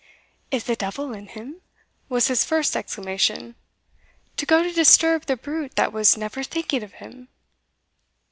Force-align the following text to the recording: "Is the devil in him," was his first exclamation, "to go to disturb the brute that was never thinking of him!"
"Is 0.49 0.63
the 0.63 0.75
devil 0.75 1.13
in 1.13 1.27
him," 1.27 1.61
was 2.09 2.27
his 2.27 2.43
first 2.43 2.75
exclamation, 2.75 3.53
"to 4.35 4.47
go 4.47 4.63
to 4.63 4.71
disturb 4.73 5.27
the 5.27 5.37
brute 5.37 5.75
that 5.75 5.93
was 5.93 6.17
never 6.17 6.43
thinking 6.43 6.81
of 6.81 6.93
him!" 6.93 7.27